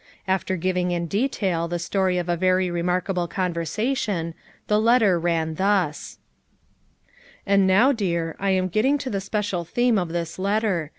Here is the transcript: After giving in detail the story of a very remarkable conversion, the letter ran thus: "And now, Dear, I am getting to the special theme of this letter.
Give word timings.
After 0.27 0.57
giving 0.57 0.89
in 0.89 1.05
detail 1.05 1.67
the 1.67 1.77
story 1.77 2.17
of 2.17 2.27
a 2.27 2.35
very 2.35 2.71
remarkable 2.71 3.27
conversion, 3.27 4.33
the 4.65 4.81
letter 4.81 5.19
ran 5.19 5.53
thus: 5.53 6.17
"And 7.45 7.67
now, 7.67 7.91
Dear, 7.91 8.35
I 8.39 8.49
am 8.49 8.67
getting 8.67 8.97
to 8.97 9.11
the 9.11 9.21
special 9.21 9.63
theme 9.63 9.99
of 9.99 10.09
this 10.09 10.39
letter. 10.39 10.89